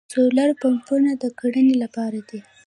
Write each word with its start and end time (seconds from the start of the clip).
سولر 0.13 0.49
پمپونه 0.61 1.11
د 1.21 1.23
کرنې 1.39 1.75
لپاره 1.83 2.19
دي. 2.29 2.39